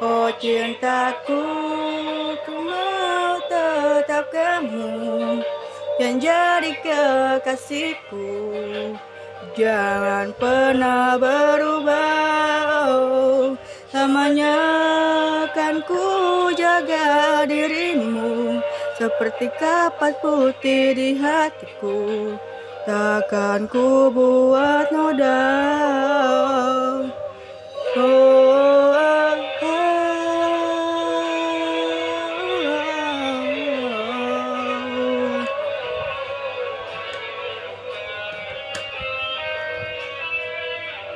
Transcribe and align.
Oh 0.00 0.32
cintaku, 0.40 1.44
ku 2.48 2.56
mau 2.64 3.36
tetap 3.52 4.32
kamu 4.32 5.44
Yang 6.00 6.16
jadi 6.24 6.72
kekasihku 6.80 8.32
Jangan 9.52 10.32
pernah 10.40 11.20
berubah 11.20 12.88
oh, 12.96 13.60
Lamanya 13.92 14.56
kan 15.52 15.84
ku 15.84 16.48
jaga 16.56 17.44
dirimu 17.44 18.56
Seperti 18.96 19.52
kapas 19.60 20.16
putih 20.24 20.96
di 20.96 21.20
hatiku 21.20 22.40
Takkan 22.88 23.68
ku 23.68 24.08
buat 24.08 24.88
noda 24.88 25.44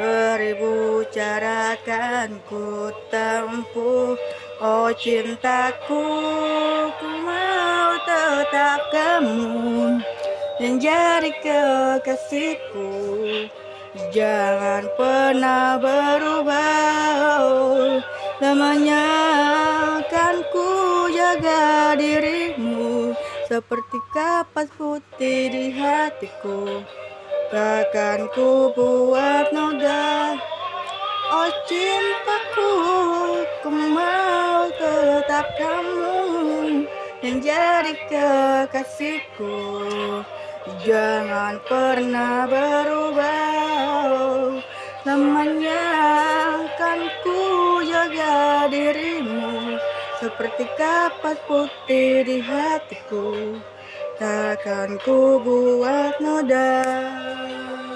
Beribu 0.00 1.04
cara 1.12 1.76
kan 1.84 2.40
ku 2.48 2.88
tempuh. 3.12 4.16
Oh 4.56 4.88
cintaku 4.96 6.08
Ku 6.96 7.08
mau 7.20 7.92
tetap 8.08 8.80
kamu. 8.88 10.00
Yang 10.56 10.88
jadi 10.88 11.30
kekasihku. 11.44 12.88
Jangan 14.16 14.88
pernah 14.96 15.76
berubah. 15.76 17.36
Oh, 17.44 18.00
Lamanya 18.40 19.04
kan 20.08 20.40
ku 20.48 21.12
jaga 21.12 21.92
dirimu. 22.00 23.12
Seperti 23.44 24.00
kapas 24.16 24.72
putih 24.80 25.52
di 25.52 25.76
hatiku 25.76 26.88
Takkan 27.50 28.30
ku 28.30 28.70
buat 28.70 29.50
noda. 29.50 30.38
Oh 31.34 31.50
cintaku 31.66 32.70
Ku 33.66 33.70
mau 33.74 34.70
tetap 34.78 35.58
kamu 35.58 36.86
Yang 37.18 37.50
jadi 37.50 37.94
kekasihku. 38.06 39.58
Jangan 40.86 41.58
pernah 41.66 42.46
berubah. 42.46 44.62
Lamanya 45.02 45.90
kan 46.78 47.02
ku 47.26 47.82
jaga 47.82 48.70
dirimu 48.70 49.74
Seperti 50.22 50.70
kapas 50.78 51.34
putih 51.50 52.22
di 52.22 52.38
hatiku 52.38 53.58
takkan 54.20 55.00
ku 55.00 55.40
buat 55.40 56.20
noda 56.20 56.76